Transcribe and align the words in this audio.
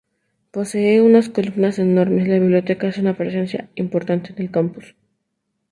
Posee 0.49 0.99
unas 0.99 1.29
columnas 1.29 1.77
enormes, 1.77 2.27
la 2.27 2.39
biblioteca 2.39 2.87
hace 2.87 3.01
una 3.01 3.15
presencia 3.15 3.69
importante 3.75 4.33
en 4.35 4.41
el 4.41 4.49
campus. 4.51 4.95